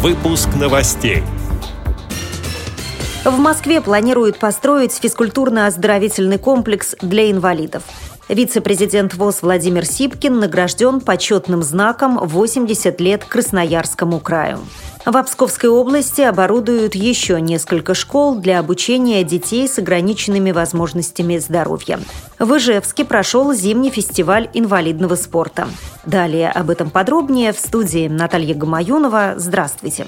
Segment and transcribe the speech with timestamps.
[0.00, 1.24] Выпуск новостей.
[3.24, 7.82] В Москве планируют построить физкультурно-оздоровительный комплекс для инвалидов.
[8.28, 14.58] Вице-президент ВОЗ Владимир Сипкин награжден почетным знаком «80 лет Красноярскому краю».
[15.06, 21.98] В Обсковской области оборудуют еще несколько школ для обучения детей с ограниченными возможностями здоровья.
[22.38, 25.66] В Ижевске прошел зимний фестиваль инвалидного спорта.
[26.04, 29.34] Далее об этом подробнее в студии Наталья Гамаюнова.
[29.38, 30.06] Здравствуйте.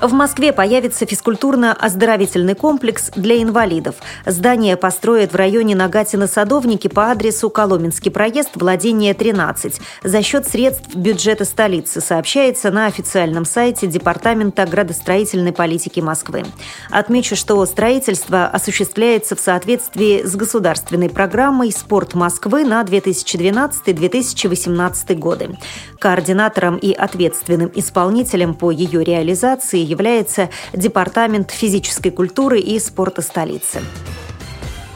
[0.00, 3.96] В Москве появится физкультурно-оздоровительный комплекс для инвалидов.
[4.24, 11.44] Здание построят в районе Нагатина-Садовники по адресу Коломенский проезд, владение 13, за счет средств бюджета
[11.44, 16.44] столицы, сообщается на официальном сайте Департамента градостроительной политики Москвы.
[16.90, 25.58] Отмечу, что строительство осуществляется в соответствии с государственной программой «Спорт Москвы» на 2012-2018 годы.
[25.98, 33.80] Координатором и ответственным исполнителем по ее реализации является Департамент физической культуры и спорта столицы.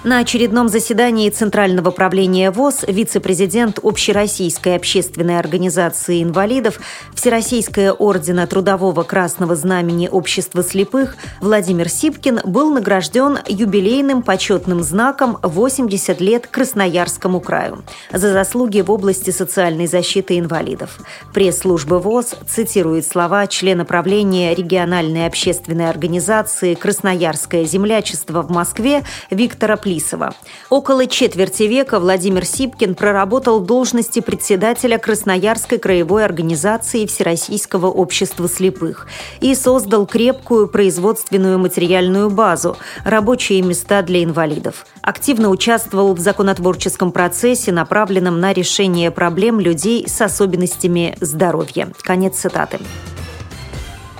[0.04, 6.80] На очередном заседании Центрального правления ВОЗ вице-президент Общероссийской общественной организации инвалидов
[7.14, 16.20] Всероссийская ордена Трудового Красного Знамени Общества слепых Владимир Сипкин был награжден юбилейным почетным знаком «80
[16.20, 20.98] лет Красноярскому краю» за заслуги в области социальной защиты инвалидов.
[21.32, 29.91] Пресс-служба ВОЗ цитирует слова члена правления региональной общественной организации «Красноярское землячество» в Москве Виктора Плесова
[29.92, 30.34] Флисова.
[30.70, 39.06] Около четверти века Владимир Сипкин проработал в должности председателя Красноярской краевой организации Всероссийского общества слепых
[39.40, 44.86] и создал крепкую производственную материальную базу, рабочие места для инвалидов.
[45.02, 51.88] Активно участвовал в законотворческом процессе, направленном на решение проблем людей с особенностями здоровья.
[52.02, 52.78] Конец цитаты.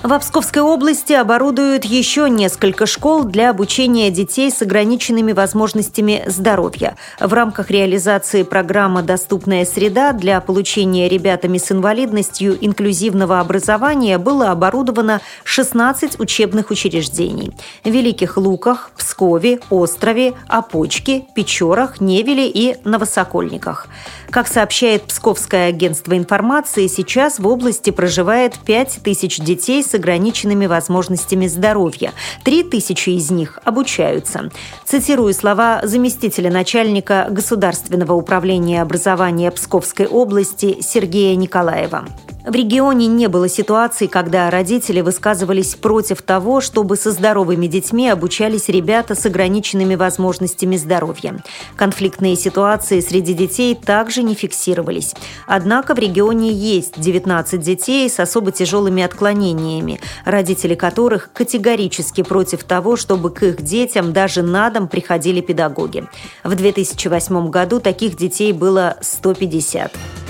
[0.03, 6.97] В Обсковской области оборудуют еще несколько школ для обучения детей с ограниченными возможностями здоровья.
[7.21, 15.21] В рамках реализации программы «Доступная среда» для получения ребятами с инвалидностью инклюзивного образования было оборудовано
[15.45, 17.53] 16 учебных учреждений.
[17.85, 23.87] В Великих Луках, Пскове, Острове, Опочке, Печорах, Невеле и Новосокольниках.
[24.31, 31.47] Как сообщает Псковское агентство информации, сейчас в области проживает 5 тысяч детей с ограниченными возможностями
[31.47, 32.13] здоровья.
[32.43, 34.49] Три тысячи из них обучаются.
[34.85, 42.05] Цитирую слова заместителя начальника Государственного управления образования Псковской области Сергея Николаева.
[42.45, 48.67] В регионе не было ситуаций, когда родители высказывались против того, чтобы со здоровыми детьми обучались
[48.67, 51.41] ребята с ограниченными возможностями здоровья.
[51.77, 55.15] Конфликтные ситуации среди детей также не фиксировались.
[55.47, 62.97] Однако в регионе есть 19 детей с особо тяжелыми отклонениями, родители которых категорически против того,
[62.97, 66.09] чтобы к их детям даже на дом приходили педагоги.
[66.43, 70.22] В 2008 году таких детей было 150.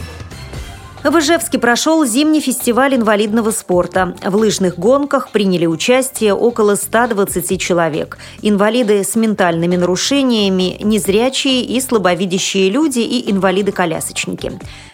[1.03, 4.16] В Ижевске прошел зимний фестиваль инвалидного спорта.
[4.24, 8.18] В лыжных гонках приняли участие около 120 человек.
[8.41, 14.53] Инвалиды с ментальными нарушениями, незрячие и слабовидящие люди и инвалиды-колясочники.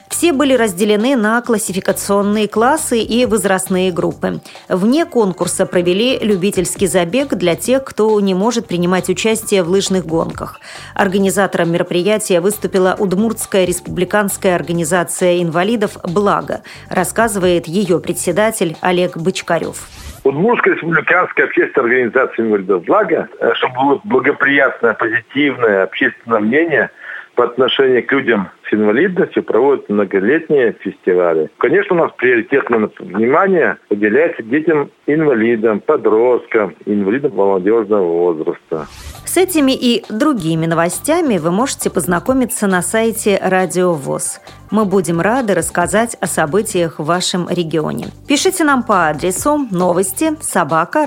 [0.09, 4.41] Все были разделены на классификационные классы и возрастные группы.
[4.67, 10.59] Вне конкурса провели любительский забег для тех, кто не может принимать участие в лыжных гонках.
[10.95, 19.87] Организатором мероприятия выступила Удмуртская республиканская организация инвалидов «Благо», рассказывает ее председатель Олег Бычкарев.
[20.23, 26.89] Удмуртская республиканская общественная организация инвалидов «Благо», э, чтобы было благоприятное, позитивное общественное мнение
[27.35, 31.49] по отношению к людям с инвалидностью проводят многолетние фестивали.
[31.57, 38.87] Конечно, у нас приоритетное внимание уделяется детям-инвалидам, подросткам, инвалидам молодежного возраста.
[39.25, 44.41] С этими и другими новостями вы можете познакомиться на сайте Радио ВОЗ.
[44.71, 48.07] Мы будем рады рассказать о событиях в вашем регионе.
[48.27, 51.05] Пишите нам по адресу новости собака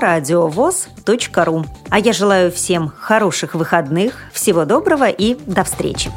[1.45, 1.63] ру.
[1.89, 6.09] А я желаю всем хороших выходных, всего доброго и до встречи.